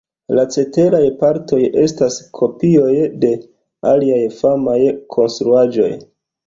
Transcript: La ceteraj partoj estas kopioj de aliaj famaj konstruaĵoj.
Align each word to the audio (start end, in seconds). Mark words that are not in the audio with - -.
La 0.37 0.43
ceteraj 0.53 1.01
partoj 1.19 1.59
estas 1.83 2.17
kopioj 2.39 2.89
de 3.27 3.33
aliaj 3.93 4.21
famaj 4.43 4.81
konstruaĵoj. 5.17 5.95